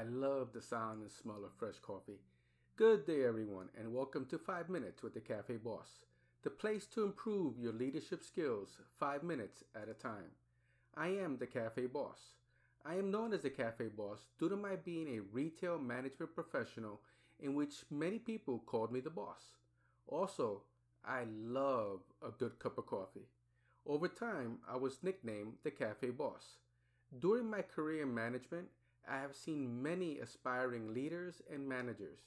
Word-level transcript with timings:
I 0.00 0.04
love 0.04 0.54
the 0.54 0.62
sound 0.62 1.02
and 1.02 1.10
smell 1.10 1.44
of 1.44 1.52
fresh 1.58 1.78
coffee. 1.82 2.20
Good 2.76 3.04
day, 3.04 3.22
everyone, 3.26 3.68
and 3.78 3.92
welcome 3.92 4.24
to 4.30 4.38
5 4.38 4.70
Minutes 4.70 5.02
with 5.02 5.12
the 5.12 5.20
Cafe 5.20 5.56
Boss, 5.56 6.06
the 6.42 6.48
place 6.48 6.86
to 6.94 7.02
improve 7.02 7.58
your 7.58 7.74
leadership 7.74 8.22
skills 8.22 8.78
5 8.98 9.22
minutes 9.22 9.62
at 9.76 9.90
a 9.90 9.92
time. 9.92 10.30
I 10.96 11.08
am 11.08 11.36
the 11.36 11.46
Cafe 11.46 11.84
Boss. 11.84 12.18
I 12.82 12.94
am 12.94 13.10
known 13.10 13.34
as 13.34 13.42
the 13.42 13.50
Cafe 13.50 13.88
Boss 13.88 14.20
due 14.38 14.48
to 14.48 14.56
my 14.56 14.76
being 14.76 15.08
a 15.08 15.20
retail 15.20 15.78
management 15.78 16.34
professional 16.34 17.02
in 17.38 17.54
which 17.54 17.84
many 17.90 18.18
people 18.18 18.62
called 18.64 18.90
me 18.90 19.00
the 19.00 19.10
boss. 19.10 19.42
Also, 20.06 20.62
I 21.04 21.24
love 21.44 22.00
a 22.26 22.30
good 22.30 22.58
cup 22.58 22.78
of 22.78 22.86
coffee. 22.86 23.28
Over 23.84 24.08
time, 24.08 24.60
I 24.66 24.78
was 24.78 25.02
nicknamed 25.02 25.56
the 25.62 25.70
Cafe 25.70 26.08
Boss. 26.08 26.56
During 27.18 27.50
my 27.50 27.60
career 27.60 28.04
in 28.04 28.14
management, 28.14 28.68
I 29.10 29.18
have 29.18 29.34
seen 29.34 29.82
many 29.82 30.20
aspiring 30.20 30.94
leaders 30.94 31.42
and 31.52 31.68
managers. 31.68 32.20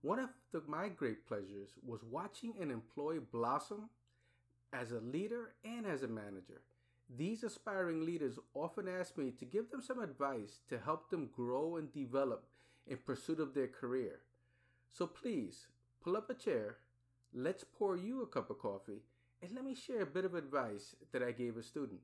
One 0.00 0.18
of 0.18 0.30
the, 0.50 0.62
my 0.66 0.88
great 0.88 1.26
pleasures 1.26 1.74
was 1.84 2.02
watching 2.02 2.54
an 2.58 2.70
employee 2.70 3.20
blossom 3.30 3.90
as 4.72 4.92
a 4.92 5.00
leader 5.00 5.52
and 5.62 5.86
as 5.86 6.02
a 6.02 6.08
manager. 6.08 6.62
These 7.14 7.44
aspiring 7.44 8.06
leaders 8.06 8.38
often 8.54 8.88
ask 8.88 9.18
me 9.18 9.30
to 9.32 9.44
give 9.44 9.70
them 9.70 9.82
some 9.82 10.00
advice 10.00 10.60
to 10.70 10.78
help 10.78 11.10
them 11.10 11.28
grow 11.36 11.76
and 11.76 11.92
develop 11.92 12.46
in 12.86 12.96
pursuit 12.96 13.38
of 13.38 13.52
their 13.52 13.68
career. 13.68 14.20
So 14.90 15.06
please, 15.06 15.66
pull 16.02 16.16
up 16.16 16.30
a 16.30 16.34
chair, 16.34 16.78
let's 17.34 17.64
pour 17.64 17.96
you 17.96 18.22
a 18.22 18.26
cup 18.26 18.48
of 18.48 18.58
coffee, 18.58 19.02
and 19.42 19.52
let 19.54 19.64
me 19.64 19.74
share 19.74 20.02
a 20.02 20.06
bit 20.06 20.24
of 20.24 20.34
advice 20.34 20.96
that 21.12 21.22
I 21.22 21.32
gave 21.32 21.58
a 21.58 21.62
student. 21.62 22.00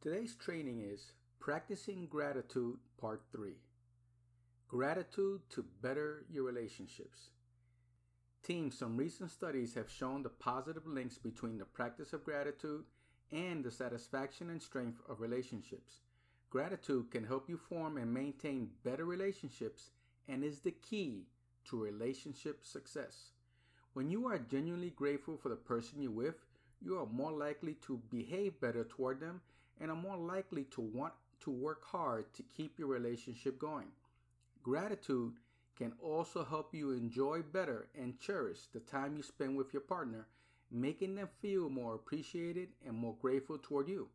Today's 0.00 0.36
training 0.36 0.80
is 0.80 1.10
Practicing 1.40 2.06
Gratitude 2.06 2.76
Part 3.00 3.20
3 3.32 3.54
Gratitude 4.68 5.40
to 5.50 5.64
Better 5.82 6.24
Your 6.30 6.44
Relationships. 6.44 7.30
Team, 8.44 8.70
some 8.70 8.96
recent 8.96 9.32
studies 9.32 9.74
have 9.74 9.90
shown 9.90 10.22
the 10.22 10.28
positive 10.28 10.86
links 10.86 11.18
between 11.18 11.58
the 11.58 11.64
practice 11.64 12.12
of 12.12 12.22
gratitude 12.22 12.84
and 13.32 13.64
the 13.64 13.72
satisfaction 13.72 14.50
and 14.50 14.62
strength 14.62 15.00
of 15.08 15.20
relationships. 15.20 15.94
Gratitude 16.48 17.10
can 17.10 17.24
help 17.24 17.48
you 17.48 17.56
form 17.56 17.96
and 17.96 18.14
maintain 18.14 18.70
better 18.84 19.04
relationships 19.04 19.90
and 20.28 20.44
is 20.44 20.60
the 20.60 20.70
key 20.70 21.26
to 21.64 21.76
relationship 21.76 22.64
success. 22.64 23.32
When 23.94 24.12
you 24.12 24.28
are 24.28 24.38
genuinely 24.38 24.90
grateful 24.90 25.36
for 25.36 25.48
the 25.48 25.56
person 25.56 26.00
you're 26.00 26.12
with, 26.12 26.46
you 26.80 26.96
are 27.00 27.06
more 27.06 27.32
likely 27.32 27.74
to 27.88 28.00
behave 28.10 28.60
better 28.60 28.84
toward 28.84 29.18
them 29.18 29.40
and 29.80 29.90
are 29.90 29.96
more 29.96 30.16
likely 30.16 30.64
to 30.64 30.80
want 30.80 31.12
to 31.40 31.50
work 31.50 31.84
hard 31.84 32.32
to 32.34 32.42
keep 32.42 32.78
your 32.78 32.88
relationship 32.88 33.58
going. 33.58 33.88
Gratitude 34.62 35.34
can 35.76 35.92
also 36.02 36.44
help 36.44 36.74
you 36.74 36.90
enjoy 36.90 37.40
better 37.40 37.88
and 37.96 38.18
cherish 38.18 38.66
the 38.72 38.80
time 38.80 39.16
you 39.16 39.22
spend 39.22 39.56
with 39.56 39.72
your 39.72 39.82
partner, 39.82 40.26
making 40.70 41.14
them 41.14 41.28
feel 41.40 41.70
more 41.70 41.94
appreciated 41.94 42.68
and 42.84 42.96
more 42.96 43.14
grateful 43.20 43.58
toward 43.62 43.88
you. 43.88 44.08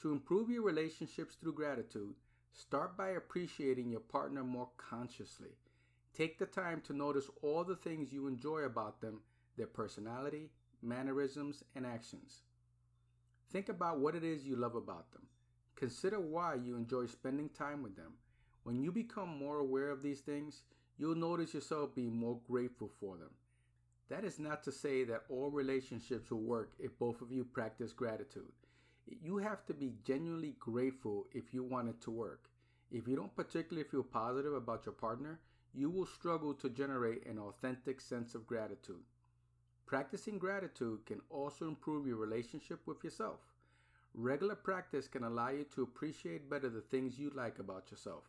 To 0.00 0.10
improve 0.10 0.48
your 0.48 0.62
relationships 0.62 1.36
through 1.36 1.52
gratitude, 1.52 2.14
start 2.52 2.96
by 2.96 3.10
appreciating 3.10 3.90
your 3.90 4.00
partner 4.00 4.42
more 4.42 4.70
consciously. 4.76 5.50
Take 6.14 6.38
the 6.38 6.46
time 6.46 6.80
to 6.86 6.92
notice 6.92 7.30
all 7.42 7.64
the 7.64 7.76
things 7.76 8.12
you 8.12 8.26
enjoy 8.26 8.60
about 8.60 9.00
them, 9.00 9.20
their 9.56 9.66
personality, 9.66 10.50
mannerisms, 10.82 11.62
and 11.76 11.86
actions. 11.86 12.42
Think 13.52 13.68
about 13.68 14.00
what 14.00 14.14
it 14.14 14.24
is 14.24 14.46
you 14.46 14.56
love 14.56 14.74
about 14.74 15.12
them. 15.12 15.26
Consider 15.76 16.18
why 16.18 16.54
you 16.54 16.74
enjoy 16.74 17.04
spending 17.04 17.50
time 17.50 17.82
with 17.82 17.96
them. 17.96 18.14
When 18.62 18.80
you 18.80 18.90
become 18.90 19.28
more 19.28 19.58
aware 19.58 19.90
of 19.90 20.02
these 20.02 20.20
things, 20.20 20.62
you'll 20.96 21.16
notice 21.16 21.52
yourself 21.52 21.94
being 21.94 22.16
more 22.16 22.38
grateful 22.48 22.90
for 22.98 23.18
them. 23.18 23.28
That 24.08 24.24
is 24.24 24.38
not 24.38 24.62
to 24.62 24.72
say 24.72 25.04
that 25.04 25.24
all 25.28 25.50
relationships 25.50 26.30
will 26.30 26.40
work 26.40 26.72
if 26.78 26.98
both 26.98 27.20
of 27.20 27.30
you 27.30 27.44
practice 27.44 27.92
gratitude. 27.92 28.52
You 29.06 29.36
have 29.36 29.66
to 29.66 29.74
be 29.74 29.96
genuinely 30.02 30.56
grateful 30.58 31.26
if 31.32 31.52
you 31.52 31.62
want 31.62 31.90
it 31.90 32.00
to 32.02 32.10
work. 32.10 32.48
If 32.90 33.06
you 33.06 33.16
don't 33.16 33.36
particularly 33.36 33.86
feel 33.86 34.02
positive 34.02 34.54
about 34.54 34.86
your 34.86 34.94
partner, 34.94 35.40
you 35.74 35.90
will 35.90 36.06
struggle 36.06 36.54
to 36.54 36.70
generate 36.70 37.26
an 37.26 37.38
authentic 37.38 38.00
sense 38.00 38.34
of 38.34 38.46
gratitude. 38.46 39.02
Practicing 39.86 40.38
gratitude 40.38 41.04
can 41.06 41.20
also 41.30 41.68
improve 41.68 42.06
your 42.06 42.16
relationship 42.16 42.80
with 42.86 43.04
yourself. 43.04 43.40
Regular 44.14 44.54
practice 44.54 45.08
can 45.08 45.24
allow 45.24 45.48
you 45.50 45.64
to 45.74 45.82
appreciate 45.82 46.50
better 46.50 46.68
the 46.68 46.80
things 46.80 47.18
you 47.18 47.30
like 47.34 47.58
about 47.58 47.90
yourself. 47.90 48.24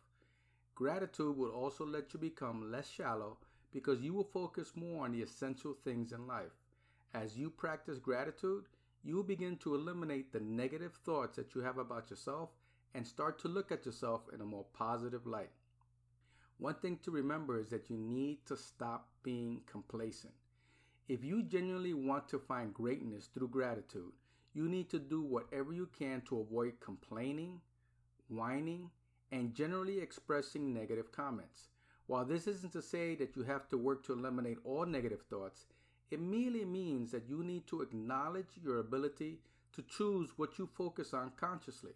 Gratitude 0.74 1.36
will 1.36 1.50
also 1.50 1.86
let 1.86 2.12
you 2.12 2.20
become 2.20 2.70
less 2.72 2.88
shallow 2.88 3.36
because 3.72 4.00
you 4.00 4.12
will 4.12 4.24
focus 4.24 4.72
more 4.74 5.04
on 5.04 5.12
the 5.12 5.22
essential 5.22 5.76
things 5.84 6.12
in 6.12 6.26
life. 6.26 6.52
As 7.12 7.36
you 7.36 7.50
practice 7.50 7.98
gratitude, 7.98 8.64
you 9.02 9.14
will 9.14 9.22
begin 9.22 9.56
to 9.58 9.74
eliminate 9.74 10.32
the 10.32 10.40
negative 10.40 10.94
thoughts 11.04 11.36
that 11.36 11.54
you 11.54 11.60
have 11.60 11.78
about 11.78 12.10
yourself 12.10 12.50
and 12.94 13.06
start 13.06 13.38
to 13.40 13.48
look 13.48 13.70
at 13.70 13.84
yourself 13.84 14.22
in 14.32 14.40
a 14.40 14.44
more 14.44 14.64
positive 14.72 15.26
light. 15.26 15.50
One 16.58 16.74
thing 16.74 16.98
to 17.02 17.10
remember 17.10 17.58
is 17.58 17.68
that 17.70 17.90
you 17.90 17.96
need 17.98 18.46
to 18.46 18.56
stop 18.56 19.08
being 19.22 19.60
complacent. 19.66 20.34
If 21.06 21.22
you 21.22 21.42
genuinely 21.42 21.92
want 21.92 22.28
to 22.30 22.38
find 22.38 22.72
greatness 22.72 23.26
through 23.26 23.48
gratitude, 23.48 24.12
you 24.54 24.70
need 24.70 24.88
to 24.88 24.98
do 24.98 25.20
whatever 25.20 25.70
you 25.74 25.86
can 25.98 26.22
to 26.22 26.40
avoid 26.40 26.80
complaining, 26.80 27.60
whining, 28.28 28.88
and 29.30 29.54
generally 29.54 30.00
expressing 30.00 30.72
negative 30.72 31.12
comments. 31.12 31.68
While 32.06 32.24
this 32.24 32.46
isn't 32.46 32.72
to 32.72 32.80
say 32.80 33.14
that 33.16 33.36
you 33.36 33.42
have 33.42 33.68
to 33.68 33.76
work 33.76 34.02
to 34.06 34.14
eliminate 34.14 34.56
all 34.64 34.86
negative 34.86 35.20
thoughts, 35.28 35.66
it 36.10 36.20
merely 36.20 36.64
means 36.64 37.10
that 37.10 37.28
you 37.28 37.44
need 37.44 37.66
to 37.66 37.82
acknowledge 37.82 38.58
your 38.62 38.78
ability 38.78 39.40
to 39.74 39.82
choose 39.82 40.30
what 40.38 40.58
you 40.58 40.66
focus 40.74 41.12
on 41.12 41.32
consciously. 41.36 41.92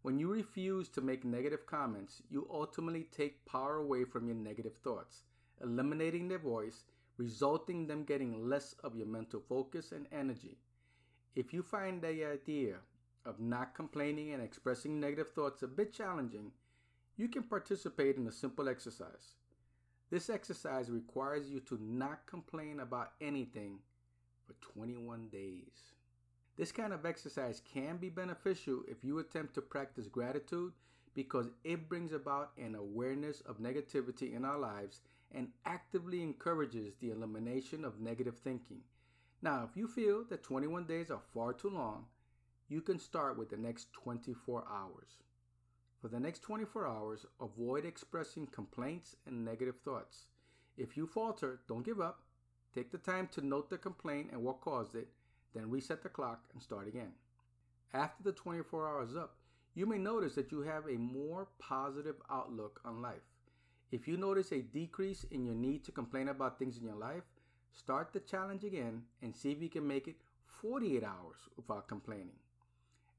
When 0.00 0.18
you 0.18 0.32
refuse 0.32 0.88
to 0.90 1.02
make 1.02 1.26
negative 1.26 1.66
comments, 1.66 2.22
you 2.30 2.48
ultimately 2.50 3.06
take 3.14 3.44
power 3.44 3.76
away 3.76 4.04
from 4.04 4.28
your 4.28 4.36
negative 4.36 4.76
thoughts, 4.82 5.24
eliminating 5.62 6.28
their 6.28 6.38
voice 6.38 6.84
resulting 7.16 7.86
them 7.86 8.04
getting 8.04 8.48
less 8.48 8.74
of 8.82 8.96
your 8.96 9.06
mental 9.06 9.40
focus 9.48 9.92
and 9.92 10.06
energy. 10.12 10.58
If 11.36 11.52
you 11.52 11.62
find 11.62 12.00
the 12.00 12.24
idea 12.24 12.76
of 13.24 13.40
not 13.40 13.74
complaining 13.74 14.32
and 14.32 14.42
expressing 14.42 15.00
negative 15.00 15.32
thoughts 15.32 15.62
a 15.62 15.68
bit 15.68 15.92
challenging, 15.92 16.52
you 17.16 17.28
can 17.28 17.44
participate 17.44 18.16
in 18.16 18.26
a 18.26 18.32
simple 18.32 18.68
exercise. 18.68 19.34
This 20.10 20.28
exercise 20.28 20.90
requires 20.90 21.48
you 21.48 21.60
to 21.60 21.78
not 21.80 22.26
complain 22.26 22.80
about 22.80 23.12
anything 23.20 23.78
for 24.46 24.54
21 24.72 25.28
days. 25.28 25.94
This 26.56 26.70
kind 26.70 26.92
of 26.92 27.06
exercise 27.06 27.60
can 27.72 27.96
be 27.96 28.10
beneficial 28.10 28.82
if 28.86 29.02
you 29.02 29.18
attempt 29.18 29.54
to 29.54 29.62
practice 29.62 30.06
gratitude 30.06 30.72
because 31.14 31.50
it 31.62 31.88
brings 31.88 32.12
about 32.12 32.50
an 32.58 32.74
awareness 32.74 33.40
of 33.42 33.58
negativity 33.58 34.34
in 34.34 34.44
our 34.44 34.58
lives 34.58 35.00
and 35.32 35.48
actively 35.64 36.22
encourages 36.22 36.94
the 36.96 37.10
elimination 37.10 37.84
of 37.84 38.00
negative 38.00 38.38
thinking. 38.38 38.80
Now, 39.42 39.68
if 39.68 39.76
you 39.76 39.86
feel 39.86 40.24
that 40.30 40.42
21 40.42 40.84
days 40.84 41.10
are 41.10 41.20
far 41.32 41.52
too 41.52 41.70
long, 41.70 42.06
you 42.68 42.80
can 42.80 42.98
start 42.98 43.36
with 43.36 43.50
the 43.50 43.56
next 43.56 43.92
24 43.92 44.64
hours. 44.70 45.18
For 46.00 46.08
the 46.08 46.20
next 46.20 46.40
24 46.40 46.86
hours, 46.86 47.26
avoid 47.40 47.84
expressing 47.84 48.46
complaints 48.46 49.16
and 49.26 49.44
negative 49.44 49.76
thoughts. 49.84 50.26
If 50.76 50.96
you 50.96 51.06
falter, 51.06 51.60
don't 51.68 51.84
give 51.84 52.00
up. 52.00 52.20
Take 52.74 52.90
the 52.90 52.98
time 52.98 53.28
to 53.32 53.46
note 53.46 53.70
the 53.70 53.78
complaint 53.78 54.30
and 54.32 54.42
what 54.42 54.60
caused 54.60 54.96
it, 54.96 55.08
then 55.54 55.70
reset 55.70 56.02
the 56.02 56.08
clock 56.08 56.42
and 56.52 56.62
start 56.62 56.88
again. 56.88 57.12
After 57.92 58.24
the 58.24 58.32
24 58.32 58.88
hours 58.88 59.16
up, 59.16 59.36
you 59.74 59.86
may 59.86 59.98
notice 59.98 60.34
that 60.36 60.52
you 60.52 60.60
have 60.60 60.86
a 60.86 60.98
more 60.98 61.48
positive 61.58 62.16
outlook 62.30 62.80
on 62.84 63.02
life. 63.02 63.26
If 63.90 64.06
you 64.06 64.16
notice 64.16 64.52
a 64.52 64.62
decrease 64.62 65.24
in 65.30 65.44
your 65.44 65.54
need 65.54 65.84
to 65.84 65.92
complain 65.92 66.28
about 66.28 66.58
things 66.58 66.78
in 66.78 66.84
your 66.84 66.96
life, 66.96 67.24
start 67.72 68.12
the 68.12 68.20
challenge 68.20 68.64
again 68.64 69.02
and 69.22 69.34
see 69.34 69.50
if 69.50 69.60
you 69.60 69.68
can 69.68 69.86
make 69.86 70.06
it 70.06 70.16
48 70.62 71.02
hours 71.02 71.38
without 71.56 71.88
complaining. 71.88 72.38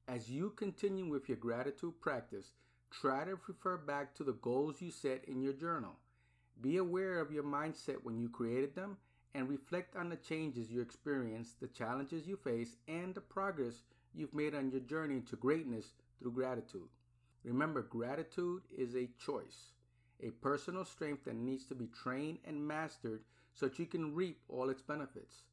As 0.07 0.29
you 0.29 0.51
continue 0.51 1.09
with 1.09 1.27
your 1.27 1.37
gratitude 1.37 1.99
practice, 1.99 2.51
try 2.89 3.25
to 3.25 3.37
refer 3.47 3.77
back 3.77 4.15
to 4.15 4.23
the 4.23 4.33
goals 4.33 4.81
you 4.81 4.91
set 4.91 5.25
in 5.25 5.41
your 5.41 5.53
journal. 5.53 5.95
Be 6.61 6.77
aware 6.77 7.19
of 7.19 7.31
your 7.31 7.43
mindset 7.43 7.97
when 8.03 8.17
you 8.17 8.29
created 8.29 8.75
them 8.75 8.97
and 9.33 9.49
reflect 9.49 9.97
on 9.97 10.09
the 10.09 10.15
changes 10.15 10.71
you 10.71 10.79
experienced, 10.79 11.59
the 11.59 11.67
challenges 11.67 12.25
you 12.25 12.37
face, 12.37 12.77
and 12.87 13.13
the 13.13 13.19
progress 13.19 13.83
you've 14.13 14.33
made 14.33 14.55
on 14.55 14.71
your 14.71 14.79
journey 14.79 15.19
to 15.29 15.35
greatness 15.35 15.87
through 16.19 16.31
gratitude. 16.31 16.89
Remember, 17.43 17.81
gratitude 17.81 18.63
is 18.75 18.95
a 18.95 19.09
choice, 19.23 19.73
a 20.21 20.31
personal 20.31 20.85
strength 20.85 21.25
that 21.25 21.35
needs 21.35 21.65
to 21.65 21.75
be 21.75 21.87
trained 21.87 22.39
and 22.45 22.67
mastered 22.67 23.21
so 23.53 23.67
that 23.67 23.79
you 23.79 23.85
can 23.85 24.15
reap 24.15 24.39
all 24.49 24.69
its 24.69 24.81
benefits. 24.81 25.43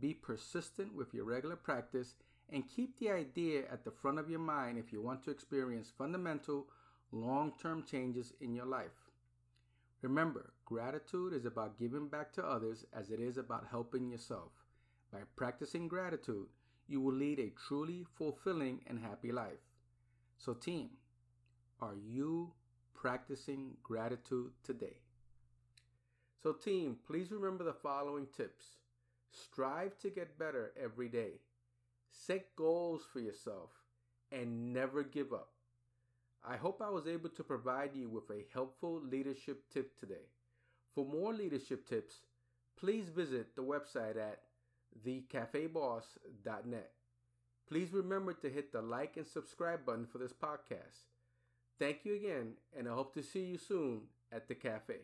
Be 0.00 0.14
persistent 0.14 0.94
with 0.94 1.14
your 1.14 1.24
regular 1.24 1.56
practice 1.56 2.14
and 2.50 2.68
keep 2.68 2.98
the 2.98 3.10
idea 3.10 3.62
at 3.70 3.84
the 3.84 3.90
front 3.90 4.18
of 4.18 4.28
your 4.28 4.40
mind 4.40 4.78
if 4.78 4.92
you 4.92 5.00
want 5.00 5.22
to 5.24 5.30
experience 5.30 5.92
fundamental 5.96 6.66
long 7.12 7.52
term 7.60 7.82
changes 7.82 8.32
in 8.40 8.54
your 8.54 8.66
life. 8.66 9.10
Remember, 10.02 10.52
gratitude 10.64 11.32
is 11.32 11.46
about 11.46 11.78
giving 11.78 12.08
back 12.08 12.32
to 12.34 12.44
others 12.44 12.84
as 12.92 13.10
it 13.10 13.20
is 13.20 13.38
about 13.38 13.68
helping 13.70 14.10
yourself. 14.10 14.52
By 15.12 15.20
practicing 15.36 15.88
gratitude, 15.88 16.48
you 16.86 17.00
will 17.00 17.14
lead 17.14 17.38
a 17.38 17.52
truly 17.68 18.04
fulfilling 18.18 18.82
and 18.86 18.98
happy 18.98 19.32
life. 19.32 19.73
So, 20.38 20.54
team, 20.54 20.90
are 21.80 21.96
you 21.96 22.52
practicing 22.94 23.76
gratitude 23.82 24.52
today? 24.62 24.96
So, 26.42 26.52
team, 26.52 26.96
please 27.06 27.30
remember 27.30 27.64
the 27.64 27.72
following 27.72 28.26
tips 28.36 28.64
strive 29.30 29.98
to 29.98 30.10
get 30.10 30.38
better 30.38 30.72
every 30.80 31.08
day, 31.08 31.40
set 32.10 32.54
goals 32.56 33.02
for 33.12 33.20
yourself, 33.20 33.70
and 34.30 34.72
never 34.72 35.02
give 35.02 35.32
up. 35.32 35.48
I 36.46 36.56
hope 36.56 36.82
I 36.82 36.90
was 36.90 37.06
able 37.06 37.30
to 37.30 37.42
provide 37.42 37.94
you 37.94 38.10
with 38.10 38.28
a 38.30 38.44
helpful 38.52 39.00
leadership 39.00 39.64
tip 39.72 39.98
today. 39.98 40.28
For 40.94 41.04
more 41.04 41.32
leadership 41.32 41.88
tips, 41.88 42.20
please 42.76 43.08
visit 43.08 43.56
the 43.56 43.62
website 43.62 44.16
at 44.16 44.42
thecafeboss.net. 45.06 46.90
Please 47.68 47.92
remember 47.92 48.32
to 48.34 48.50
hit 48.50 48.72
the 48.72 48.82
like 48.82 49.16
and 49.16 49.26
subscribe 49.26 49.86
button 49.86 50.06
for 50.06 50.18
this 50.18 50.32
podcast. 50.32 51.08
Thank 51.78 52.04
you 52.04 52.14
again, 52.14 52.54
and 52.76 52.88
I 52.88 52.92
hope 52.92 53.14
to 53.14 53.22
see 53.22 53.44
you 53.44 53.58
soon 53.58 54.02
at 54.30 54.48
the 54.48 54.54
cafe. 54.54 54.96